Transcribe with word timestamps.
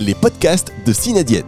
les 0.00 0.14
podcasts 0.14 0.72
de 0.86 0.92
Cinadiète. 0.92 1.46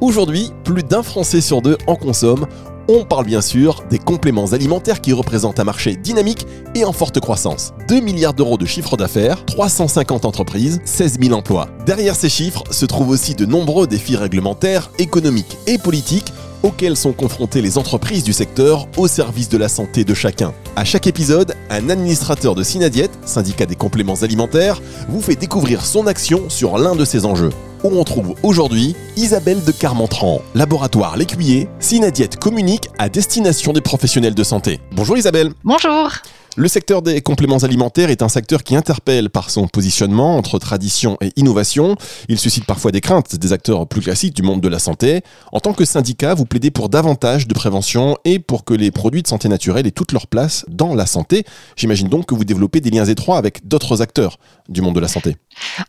Aujourd'hui, 0.00 0.50
plus 0.64 0.82
d'un 0.82 1.02
Français 1.02 1.40
sur 1.40 1.62
deux 1.62 1.78
en 1.86 1.96
consomme. 1.96 2.46
On 2.88 3.04
parle 3.04 3.24
bien 3.24 3.40
sûr 3.40 3.82
des 3.88 3.98
compléments 3.98 4.52
alimentaires 4.52 5.00
qui 5.00 5.12
représentent 5.12 5.58
un 5.60 5.64
marché 5.64 5.96
dynamique 5.96 6.46
et 6.74 6.84
en 6.84 6.92
forte 6.92 7.20
croissance. 7.20 7.72
2 7.88 8.00
milliards 8.00 8.34
d'euros 8.34 8.58
de 8.58 8.66
chiffre 8.66 8.96
d'affaires, 8.96 9.44
350 9.46 10.24
entreprises, 10.24 10.80
16 10.84 11.18
000 11.20 11.34
emplois. 11.34 11.68
Derrière 11.86 12.14
ces 12.14 12.28
chiffres 12.28 12.64
se 12.70 12.84
trouvent 12.84 13.08
aussi 13.08 13.34
de 13.34 13.46
nombreux 13.46 13.86
défis 13.86 14.16
réglementaires, 14.16 14.90
économiques 14.98 15.56
et 15.66 15.78
politiques 15.78 16.32
auxquels 16.62 16.96
sont 16.96 17.12
confrontées 17.12 17.60
les 17.60 17.78
entreprises 17.78 18.24
du 18.24 18.32
secteur 18.32 18.88
au 18.96 19.06
service 19.06 19.48
de 19.48 19.58
la 19.58 19.68
santé 19.68 20.04
de 20.04 20.14
chacun. 20.14 20.52
À 20.76 20.84
chaque 20.84 21.06
épisode, 21.06 21.54
un 21.70 21.90
administrateur 21.90 22.54
de 22.54 22.62
Synadiète, 22.62 23.12
syndicat 23.24 23.66
des 23.66 23.76
compléments 23.76 24.22
alimentaires, 24.22 24.80
vous 25.08 25.20
fait 25.20 25.36
découvrir 25.36 25.84
son 25.84 26.06
action 26.06 26.48
sur 26.48 26.78
l'un 26.78 26.96
de 26.96 27.04
ces 27.04 27.26
enjeux. 27.26 27.50
Où 27.84 27.98
on 27.98 28.04
trouve 28.04 28.34
aujourd'hui 28.42 28.96
Isabelle 29.18 29.62
de 29.62 29.70
Carmentran, 29.70 30.40
laboratoire 30.54 31.18
L'Écuyer, 31.18 31.68
Synadiète 31.80 32.38
communique 32.38 32.88
à 32.98 33.10
destination 33.10 33.74
des 33.74 33.82
professionnels 33.82 34.34
de 34.34 34.42
santé. 34.42 34.80
Bonjour 34.92 35.18
Isabelle. 35.18 35.52
Bonjour. 35.64 36.10
Le 36.56 36.68
secteur 36.68 37.02
des 37.02 37.20
compléments 37.20 37.58
alimentaires 37.58 38.10
est 38.10 38.22
un 38.22 38.28
secteur 38.28 38.62
qui 38.62 38.76
interpelle 38.76 39.28
par 39.28 39.50
son 39.50 39.66
positionnement 39.66 40.36
entre 40.36 40.60
tradition 40.60 41.18
et 41.20 41.32
innovation. 41.34 41.96
Il 42.28 42.38
suscite 42.38 42.64
parfois 42.64 42.92
des 42.92 43.00
craintes 43.00 43.34
des 43.34 43.52
acteurs 43.52 43.88
plus 43.88 44.00
classiques 44.00 44.36
du 44.36 44.42
monde 44.42 44.60
de 44.60 44.68
la 44.68 44.78
santé. 44.78 45.22
En 45.50 45.58
tant 45.58 45.72
que 45.72 45.84
syndicat, 45.84 46.32
vous 46.34 46.46
plaidez 46.46 46.70
pour 46.70 46.88
davantage 46.88 47.48
de 47.48 47.54
prévention 47.54 48.18
et 48.24 48.38
pour 48.38 48.64
que 48.64 48.72
les 48.72 48.92
produits 48.92 49.22
de 49.22 49.26
santé 49.26 49.48
naturelle 49.48 49.88
aient 49.88 49.90
toute 49.90 50.12
leur 50.12 50.28
place 50.28 50.64
dans 50.68 50.94
la 50.94 51.06
santé. 51.06 51.44
J'imagine 51.74 52.08
donc 52.08 52.26
que 52.26 52.36
vous 52.36 52.44
développez 52.44 52.80
des 52.80 52.90
liens 52.90 53.04
étroits 53.04 53.36
avec 53.36 53.66
d'autres 53.66 54.00
acteurs 54.00 54.38
du 54.68 54.80
monde 54.80 54.94
de 54.94 55.00
la 55.00 55.08
santé. 55.08 55.36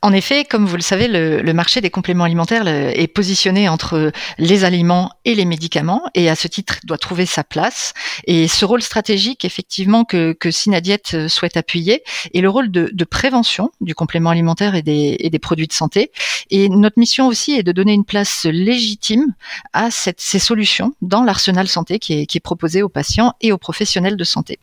En 0.01 0.13
effet, 0.13 0.45
comme 0.45 0.65
vous 0.65 0.75
le 0.75 0.81
savez, 0.81 1.07
le, 1.07 1.53
marché 1.53 1.79
des 1.79 1.91
compléments 1.91 2.23
alimentaires 2.23 2.67
est 2.67 3.07
positionné 3.07 3.69
entre 3.69 4.11
les 4.39 4.63
aliments 4.63 5.11
et 5.25 5.35
les 5.35 5.45
médicaments 5.45 6.01
et 6.15 6.27
à 6.27 6.35
ce 6.35 6.47
titre 6.47 6.79
doit 6.83 6.97
trouver 6.97 7.25
sa 7.25 7.43
place. 7.43 7.93
Et 8.25 8.47
ce 8.47 8.65
rôle 8.65 8.81
stratégique, 8.81 9.45
effectivement, 9.45 10.03
que, 10.03 10.35
Synadiète 10.55 11.11
euh, 11.13 11.27
souhaite 11.27 11.57
appuyer 11.57 12.03
et 12.33 12.41
le 12.41 12.49
rôle 12.49 12.71
de, 12.71 13.03
prévention 13.03 13.71
du 13.81 13.93
complément 13.93 14.31
alimentaire 14.31 14.75
et 14.75 14.81
des, 14.81 15.39
produits 15.39 15.67
de 15.67 15.73
santé. 15.73 16.11
Et 16.49 16.69
notre 16.69 16.97
mission 16.97 17.27
aussi 17.27 17.53
est 17.53 17.63
de 17.63 17.71
donner 17.71 17.93
une 17.93 18.05
place 18.05 18.45
légitime 18.45 19.33
à 19.73 19.89
ces 19.91 20.39
solutions 20.39 20.93
dans 21.01 21.23
l'arsenal 21.23 21.67
santé 21.67 21.99
qui 21.99 22.13
est, 22.13 22.39
proposé 22.39 22.83
aux 22.83 22.89
patients 22.89 23.33
et 23.41 23.51
aux 23.51 23.57
professionnels 23.57 24.17
de 24.17 24.23
santé. 24.23 24.59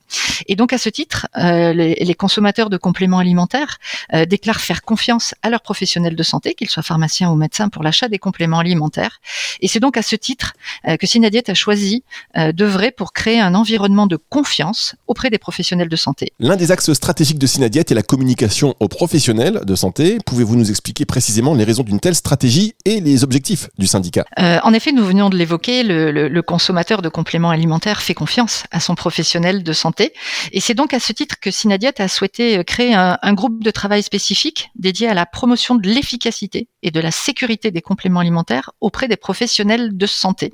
Et 0.47 0.57
donc 0.57 0.73
à 0.73 0.79
ce 0.79 0.89
titre, 0.89 1.29
euh, 1.37 1.73
les, 1.73 2.15
consommateurs 2.15 2.69
de 2.69 2.77
compléments 2.77 3.19
alimentaires 3.19 3.79
euh, 4.13 4.25
déclarent 4.27 4.61
faire 4.61 4.83
confiance 4.83 5.35
à 5.43 5.51
leurs 5.51 5.63
professionnels 5.63 6.17
de 6.17 6.23
santé, 6.23 6.55
qu'ils 6.55 6.69
soient 6.69 6.83
pharmaciens 6.83 7.31
ou 7.31 7.37
médecins, 7.37 7.69
pour 7.69 7.83
l'achat 7.83 8.09
des 8.09 8.19
compléments 8.19 8.59
alimentaires. 8.59 9.21
Et 9.61 9.69
c'est 9.69 9.81
donc 9.81 9.97
à 9.97 10.03
ce 10.03 10.17
titre 10.17 10.53
que 10.99 11.07
Synadiète 11.07 11.49
a 11.49 11.55
choisi 11.55 12.05
d'œuvrer 12.37 12.91
pour 12.91 13.13
créer 13.13 13.41
un 13.41 13.55
environnement 13.55 14.07
de 14.07 14.17
confiance 14.17 14.95
auprès 15.07 15.31
des 15.31 15.39
professionnels 15.39 15.82
de 15.89 15.97
santé. 15.97 16.33
L'un 16.39 16.57
des 16.57 16.71
axes 16.71 16.93
stratégiques 16.93 17.39
de 17.39 17.47
Synadiète 17.47 17.91
est 17.91 17.95
la 17.95 18.03
communication 18.03 18.75
aux 18.81 18.89
professionnels 18.89 19.61
de 19.65 19.75
santé. 19.75 20.19
Pouvez-vous 20.27 20.57
nous 20.57 20.71
expliquer 20.71 21.05
précisément 21.05 21.55
les 21.55 21.65
raisons 21.65 21.83
d'une 21.83 22.01
telle 22.01 22.15
stratégie 22.15 22.75
et 22.85 23.01
les 23.01 23.25
objectifs 23.25 23.69
du 23.79 23.87
syndicat? 23.87 24.25
Euh, 24.39 24.59
En 24.63 24.73
effet, 24.73 24.93
nous 24.93 25.05
venions 25.05 25.31
de 25.31 25.37
l'évoquer, 25.37 25.83
le, 25.83 26.43
consommateur 26.43 27.03
de 27.03 27.09
compléments 27.09 27.51
alimentaires 27.51 28.03
fait 28.03 28.15
confiance 28.15 28.65
à 28.73 28.81
son 28.81 28.95
professionnel 28.95 29.63
de 29.63 29.73
santé. 29.73 30.13
Et 30.53 30.61
c'est 30.61 30.75
donc 30.75 30.93
à 30.93 31.01
ce 31.01 31.13
titre 31.13 31.37
que 31.41 31.51
Synadiète 31.51 32.01
a 32.01 32.09
souhaité 32.09 32.59
euh, 32.59 32.63
créer 32.63 32.95
un, 32.95 33.33
groupe 33.33 33.63
de 33.63 33.71
travail 33.71 34.03
spécifique 34.03 34.71
dédié 34.75 35.09
à 35.09 35.15
la 35.15 35.25
promotion 35.25 35.75
de 35.75 35.89
l'efficacité 35.89 36.69
et 36.83 36.91
de 36.91 37.01
la 37.01 37.11
sécurité 37.11 37.71
des 37.71 37.81
compléments 37.81 38.21
alimentaires 38.21 38.73
auprès 38.81 39.09
des 39.09 39.17
professionnels 39.17 39.97
de 39.97 40.07
santé. 40.07 40.53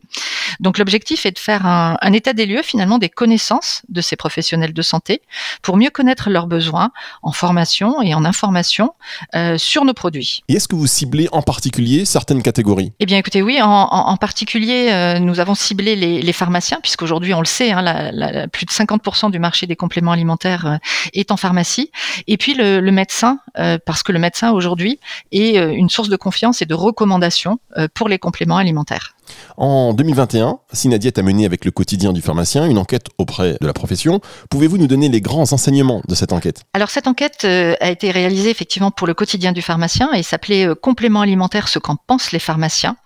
Donc 0.61 0.79
l'objectif 0.79 1.27
est 1.27 1.33
de 1.33 1.39
faire 1.39 1.67
un, 1.67 1.97
un 2.01 2.13
état 2.13 2.33
des 2.33 2.47
lieux 2.47 2.63
finalement 2.63 2.99
des 2.99 3.09
connaissances 3.09 3.83
de 3.89 4.01
ces 4.01 4.17
professionnels 4.17 4.73
de 4.73 4.83
santé 4.83 5.18
pour 5.63 5.77
mieux 5.77 5.91
connaître 5.91 6.31
leurs 6.31 6.47
besoins 6.47 6.91
en 7.23 7.33
formation 7.33 8.03
et 8.03 8.15
en 8.15 8.25
information 8.25 8.95
euh, 9.35 9.59
sur 9.59 9.85
nos 9.85 9.95
produits. 9.95 10.43
Et 10.49 10.55
est-ce 10.55 10.69
que 10.69 10.77
vous 10.77 10.87
ciblez 10.87 11.29
en 11.33 11.43
particulier 11.43 12.05
certaines 12.05 12.43
catégories? 12.43 12.93
Eh 13.01 13.07
bien 13.07 13.19
écoutez, 13.19 13.43
oui, 13.43 13.59
en, 13.61 14.17
particulier, 14.17 14.91
euh, 14.93 15.19
nous 15.19 15.41
avons 15.41 15.55
ciblé 15.55 15.97
les, 15.97 16.33
pharmaciens, 16.33 16.79
puisqu'aujourd'hui, 16.83 17.35
on 17.35 17.41
le 17.41 17.47
sait, 17.47 17.73
hein, 17.73 18.49
plus 18.53 18.67
de 18.67 18.71
50% 18.71 19.31
du 19.31 19.39
marché 19.39 19.67
des 19.67 19.77
compléments 19.77 20.13
alimentaires 20.13 20.67
euh, 20.67 20.77
est 21.13 21.31
en 21.31 21.37
pharmacie. 21.37 21.91
Et 22.27 22.37
puis 22.37 22.55
le, 22.55 22.81
médecin, 22.91 23.39
parce 23.85 24.03
que 24.03 24.13
le 24.13 24.19
médecin 24.19 24.51
aujourd'hui 24.53 24.99
est 25.31 25.57
une 25.57 25.89
source 25.89 26.09
de 26.09 26.17
confiance 26.17 26.63
et 26.63 26.67
de 26.67 26.75
recommandation 26.75 27.59
pour 27.95 28.09
les 28.09 28.19
compléments 28.19 28.57
alimentaires. 28.57 29.15
En 29.57 29.93
2021, 29.93 30.59
Synadiet 30.73 31.19
a 31.19 31.23
mené 31.23 31.45
avec 31.45 31.65
le 31.65 31.71
quotidien 31.71 32.13
du 32.13 32.23
pharmacien 32.23 32.67
une 32.67 32.79
enquête 32.79 33.07
auprès 33.19 33.57
de 33.61 33.67
la 33.67 33.73
profession. 33.73 34.21
Pouvez-vous 34.51 34.79
nous 34.79 34.87
donner 34.87 35.09
les 35.09 35.21
grands 35.21 35.53
enseignements 35.53 36.03
de 36.07 36.15
cette 36.15 36.33
enquête? 36.33 36.63
Alors 36.75 36.91
cette 36.91 37.09
enquête 37.09 37.41
euh, 37.45 37.75
a 37.81 37.91
été 37.91 38.11
réalisée 38.11 38.51
effectivement 38.51 38.91
pour 38.91 39.07
le 39.07 39.15
quotidien 39.15 39.53
du 39.53 39.63
pharmacien 39.63 40.13
et 40.13 40.23
s'appelait 40.23 40.67
euh, 40.67 40.75
Complément 40.75 41.21
alimentaire, 41.21 41.69
ce 41.69 41.79
qu'en 41.79 41.97
pensent 41.97 42.33
les 42.33 42.39
pharmaciens. 42.39 42.97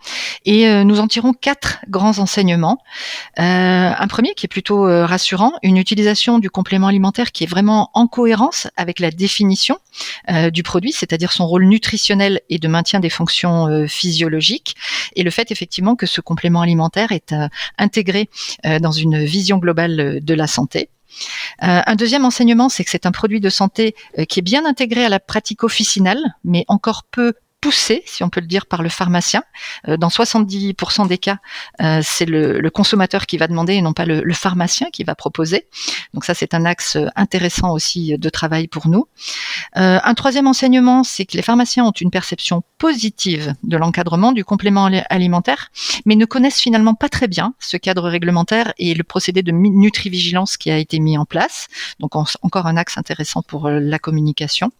Et 0.45 0.69
euh, 0.69 0.85
nous 0.85 1.01
en 1.01 1.09
tirons 1.09 1.33
quatre 1.33 1.79
grands 1.89 2.19
enseignements. 2.19 2.79
un 3.37 4.07
premier 4.09 4.35
qui 4.35 4.47
est 4.47 4.49
plutôt 4.49 4.85
rassurant, 5.07 5.53
une 5.63 5.77
utilisation 5.77 6.39
du 6.39 6.51
complément 6.51 6.89
alimentaire 6.89 7.33
qui 7.33 7.45
est 7.45 7.47
vraiment 7.47 7.91
en 7.95 8.07
cohérence 8.07 8.69
avec 8.77 9.01
la 9.01 9.11
définition 9.11 9.79
du 10.53 10.63
produit, 10.63 10.93
c'est-à-dire 10.93 11.33
son 11.33 11.47
rôle 11.47 11.65
nutritionnel 11.65 12.41
et 12.51 12.59
de 12.59 12.69
maintien 12.69 13.01
des 13.01 13.11
fonctions 13.11 13.87
physiologiques. 13.89 14.77
Et 15.17 15.23
le 15.23 15.31
fait 15.31 15.51
effectivement 15.51 15.97
que 15.97 16.07
ce 16.13 16.21
complément 16.21 16.61
alimentaire 16.61 17.11
est 17.11 17.33
euh, 17.33 17.49
intégré 17.79 18.29
euh, 18.67 18.79
dans 18.79 18.93
une 18.93 19.25
vision 19.25 19.59
globale 19.59 20.01
euh, 20.01 20.21
de 20.21 20.35
la 20.35 20.47
santé. 20.47 20.89
un 21.61 21.95
deuxième 21.95 22.25
enseignement, 22.25 22.71
c'est 22.71 22.85
que 22.85 22.91
c'est 22.91 23.05
un 23.05 23.13
produit 23.13 23.39
de 23.39 23.51
santé 23.51 23.95
qui 24.31 24.41
est 24.41 24.43
bien 24.43 24.65
intégré 24.65 25.05
à 25.05 25.11
la 25.11 25.21
pratique 25.21 25.63
officinale, 25.63 26.21
mais 26.43 26.65
encore 26.69 27.03
peu 27.05 27.35
poussé, 27.63 28.03
si 28.07 28.25
on 28.25 28.29
peut 28.29 28.41
le 28.41 28.47
dire, 28.47 28.67
par 28.67 28.83
le 28.83 28.89
pharmacien. 28.89 29.45
Euh, 29.89 29.97
dans 29.97 30.09
70% 30.09 31.07
des 31.07 31.17
cas, 31.17 31.39
euh, 31.81 32.01
c'est 32.03 32.27
le, 32.27 32.69
consommateur 32.71 33.27
qui 33.27 33.39
va 33.39 33.47
demander 33.47 33.75
et 33.75 33.83
non 33.83 33.93
pas 33.93 34.05
le, 34.05 34.35
pharmacien 34.35 34.89
qui 34.93 35.05
va 35.05 35.15
proposer. 35.15 35.69
Donc 36.13 36.25
ça, 36.25 36.35
c'est 36.35 36.55
un 36.55 36.65
axe 36.65 36.99
intéressant 37.15 37.71
aussi 37.71 38.19
de 38.19 38.29
travail 38.29 38.67
pour 38.67 38.89
nous. 38.89 39.07
Euh, 39.77 40.01
un 40.03 40.15
troisième 40.15 40.49
enseignement, 40.49 41.05
c'est 41.05 41.25
que 41.25 41.37
les 41.37 41.43
pharmaciens 41.43 41.85
ont 41.85 41.93
une 41.93 42.11
perception 42.11 42.63
positive 42.79 43.55
de 43.63 43.77
l'encadrement 43.77 44.33
du 44.33 44.45
complément 44.45 44.91
alimentaire, 45.09 45.71
mais 46.05 46.17
ne 46.17 46.25
connaissent 46.25 46.61
finalement 46.61 46.95
pas 46.95 47.09
très 47.09 47.29
bien 47.29 47.55
ce 47.61 47.77
cadre 47.77 48.09
réglementaire 48.09 48.73
et 48.79 48.95
le 48.95 49.05
procédé 49.05 49.43
de 49.43 49.53
nutrivigilance 49.53 50.57
qui 50.57 50.71
a 50.73 50.79
été 50.79 50.99
mis 50.99 51.17
en 51.17 51.25
place. 51.25 51.69
Donc 52.01 52.17
encore 52.17 52.67
un 52.67 52.77
axe 52.77 52.99
intéressant 52.99 53.43
pour 53.43 53.69
la 53.69 53.99
communication. 54.01 54.73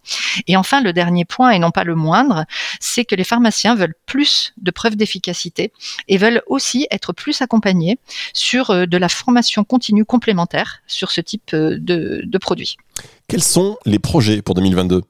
Et 0.47 0.57
enfin, 0.57 0.81
le 0.81 0.91
dernier 0.91 1.23
point, 1.23 1.51
et 1.51 1.59
non 1.59 1.71
pas 1.71 1.85
le 1.85 1.95
moindre, 1.95 2.45
c'est 2.79 3.05
que 3.05 3.15
les 3.15 3.23
pharmaciens 3.23 3.75
veulent 3.75 3.95
plus 4.05 4.53
de 4.57 4.71
preuves 4.71 4.95
d'efficacité 4.95 5.71
et 6.07 6.17
veulent 6.17 6.41
aussi 6.47 6.87
être 6.91 7.13
plus 7.13 7.41
accompagnés 7.41 7.97
sur 8.33 8.69
euh, 8.69 8.85
de 8.85 8.97
la 8.97 9.09
formation 9.09 9.63
continue 9.63 10.05
complémentaire 10.05 10.81
sur 10.87 11.11
ce 11.11 11.21
type 11.21 11.53
euh, 11.53 11.77
de, 11.79 12.21
de 12.25 12.37
produits. 12.37 12.77
Quels 13.27 13.43
sont 13.43 13.77
les 13.85 13.99
projets 13.99 14.41
pour 14.41 14.55
2022 14.55 15.01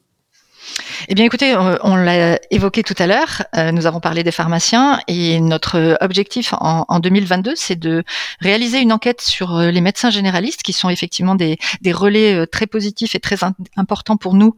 eh 1.09 1.15
bien, 1.15 1.25
écoutez, 1.25 1.55
on, 1.55 1.95
l'a 1.95 2.39
évoqué 2.51 2.83
tout 2.83 2.95
à 2.97 3.07
l'heure. 3.07 3.43
Euh, 3.55 3.71
nous 3.71 3.85
avons 3.85 3.99
parlé 3.99 4.23
des 4.23 4.31
pharmaciens 4.31 4.99
et 5.07 5.39
notre 5.39 5.97
objectif 6.01 6.53
en, 6.57 6.99
2022, 6.99 7.53
c'est 7.55 7.77
de 7.77 8.03
réaliser 8.39 8.79
une 8.79 8.93
enquête 8.93 9.21
sur 9.21 9.55
euh, 9.55 9.71
les 9.71 9.81
médecins 9.81 10.09
généralistes, 10.09 10.63
qui 10.63 10.73
sont 10.73 10.89
effectivement 10.89 11.35
des, 11.35 11.57
relais 11.91 12.33
euh, 12.33 12.45
très 12.45 12.67
positifs 12.67 13.15
et 13.15 13.19
très 13.19 13.37
importants 13.75 14.17
pour 14.17 14.33
nous 14.33 14.55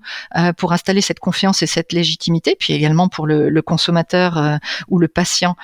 pour 0.57 0.73
installer 0.73 1.01
cette 1.01 1.19
confiance 1.19 1.61
et 1.61 1.67
cette 1.67 1.93
légitimité, 1.93 2.55
puis 2.59 2.73
également 2.73 3.07
pour 3.07 3.25
le, 3.27 3.61
consommateur 3.61 4.59
ou 4.87 4.99
le 4.99 5.07
patient 5.07 5.55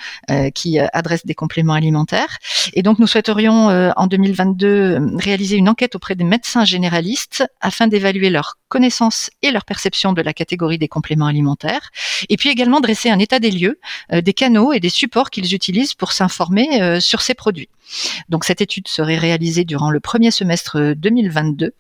qui 0.56 0.80
adresse 0.80 1.26
des 1.26 1.36
compléments 1.36 1.74
alimentaires. 1.74 2.38
Et 2.74 2.82
donc, 2.82 3.00
nous 3.00 3.08
souhaiterions 3.08 3.68
en 3.96 4.08
2022 4.08 5.18
réaliser 5.18 5.58
une 5.58 5.70
enquête 5.70 5.96
auprès 5.96 6.16
des 6.16 6.24
médecins 6.24 6.66
généralistes 6.66 7.44
afin 7.62 7.88
d'évaluer 7.88 8.30
leurs 8.30 8.58
connaissances 8.72 9.30
et 9.42 9.52
leur 9.52 9.66
perception 9.66 10.14
de 10.14 10.22
la 10.22 10.34
catégorie 10.34 10.80
des 10.80 10.88
compléments 10.88 11.28
alimentaires, 11.28 11.92
et 12.30 12.38
puis 12.38 12.50
également 12.50 12.80
dresser 12.80 13.10
un 13.10 13.20
état 13.20 13.40
des 13.40 13.52
lieux, 13.52 13.80
euh, 14.14 14.22
des 14.22 14.34
canaux 14.34 14.72
et 14.72 14.80
des 14.80 14.90
supports 14.90 15.30
qu'ils 15.30 15.54
utilisent 15.54 15.94
pour 15.94 16.14
s'informer 16.14 16.82
euh, 16.82 17.00
sur 17.02 17.22
ces 17.22 17.34
produits. 17.34 17.70
Donc 18.30 18.46
cette 18.46 18.62
étude 18.62 18.88
serait 18.88 19.18
réalisée 19.18 19.66
durant 19.66 19.92
le 19.92 20.00
premier 20.00 20.32
semestre 20.32 20.94
2022 20.96 21.66
euh, 21.66 21.72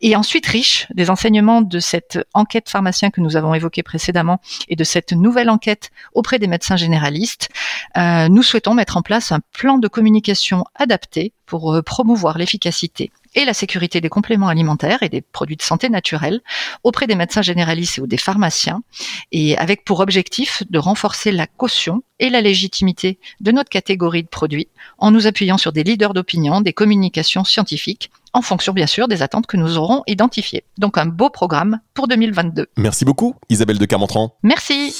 et 0.00 0.14
ensuite 0.14 0.46
riche 0.46 0.86
des 0.94 1.10
enseignements 1.10 1.60
de 1.60 1.80
cette 1.80 2.20
enquête 2.32 2.68
pharmacien 2.68 3.10
que 3.10 3.20
nous 3.20 3.36
avons 3.36 3.52
évoquée 3.54 3.82
précédemment 3.82 4.40
et 4.68 4.76
de 4.76 4.84
cette 4.84 5.12
nouvelle 5.12 5.50
enquête 5.50 5.90
auprès 6.14 6.38
des 6.38 6.46
médecins 6.46 6.76
généralistes, 6.76 7.48
nous 7.96 8.44
souhaitons 8.44 8.74
mettre 8.74 8.96
en 8.96 9.02
place 9.02 9.32
un 9.32 9.40
plan 9.52 9.78
de 9.78 9.88
communication 9.88 10.64
adapté 10.76 11.32
pour 11.44 11.82
promouvoir 11.84 12.38
l'efficacité 12.38 13.10
et 13.38 13.44
la 13.44 13.54
sécurité 13.54 14.00
des 14.00 14.08
compléments 14.08 14.48
alimentaires 14.48 15.04
et 15.04 15.08
des 15.08 15.20
produits 15.20 15.56
de 15.56 15.62
santé 15.62 15.88
naturels 15.88 16.40
auprès 16.82 17.06
des 17.06 17.14
médecins 17.14 17.40
généralistes 17.40 17.98
ou 17.98 18.08
des 18.08 18.16
pharmaciens, 18.16 18.82
et 19.30 19.56
avec 19.58 19.84
pour 19.84 20.00
objectif 20.00 20.64
de 20.68 20.78
renforcer 20.78 21.30
la 21.30 21.46
caution 21.46 22.02
et 22.18 22.30
la 22.30 22.40
légitimité 22.40 23.20
de 23.40 23.52
notre 23.52 23.70
catégorie 23.70 24.24
de 24.24 24.28
produits 24.28 24.66
en 24.98 25.12
nous 25.12 25.28
appuyant 25.28 25.56
sur 25.56 25.70
des 25.70 25.84
leaders 25.84 26.14
d'opinion, 26.14 26.60
des 26.60 26.72
communications 26.72 27.44
scientifiques, 27.44 28.10
en 28.32 28.42
fonction 28.42 28.72
bien 28.72 28.88
sûr 28.88 29.06
des 29.06 29.22
attentes 29.22 29.46
que 29.46 29.56
nous 29.56 29.78
aurons 29.78 30.02
identifiées. 30.08 30.64
Donc 30.76 30.98
un 30.98 31.06
beau 31.06 31.30
programme 31.30 31.78
pour 31.94 32.08
2022. 32.08 32.66
Merci 32.76 33.04
beaucoup 33.04 33.36
Isabelle 33.50 33.78
de 33.78 33.86
Carmentran. 33.86 34.34
Merci. 34.42 34.92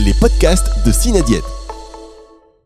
Les 0.00 0.14
podcasts 0.14 0.84
de 0.84 0.90
Cinadiète 0.90 1.63